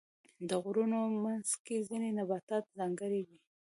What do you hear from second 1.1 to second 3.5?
منځ کې ځینې نباتات ځانګړي وي.